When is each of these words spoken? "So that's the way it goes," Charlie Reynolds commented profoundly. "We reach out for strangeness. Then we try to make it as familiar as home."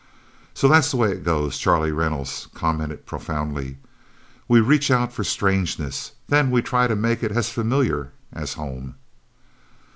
"So 0.55 0.67
that's 0.67 0.89
the 0.89 0.97
way 0.97 1.11
it 1.11 1.23
goes," 1.23 1.59
Charlie 1.59 1.91
Reynolds 1.91 2.47
commented 2.55 3.05
profoundly. 3.05 3.77
"We 4.47 4.59
reach 4.59 4.89
out 4.89 5.13
for 5.13 5.23
strangeness. 5.23 6.13
Then 6.27 6.49
we 6.49 6.63
try 6.63 6.87
to 6.87 6.95
make 6.95 7.21
it 7.21 7.31
as 7.33 7.51
familiar 7.51 8.11
as 8.33 8.53
home." 8.55 8.95